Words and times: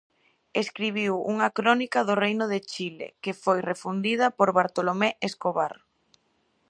Escribiu 0.63 1.13
unha 1.31 1.49
Crónica 1.57 1.99
do 2.07 2.15
Reino 2.23 2.45
de 2.53 2.59
Chile, 2.71 3.07
que 3.23 3.33
foi 3.43 3.59
refundida 3.71 4.25
por 4.37 4.49
Bartolomé 4.59 5.09
Escobar. 5.27 5.73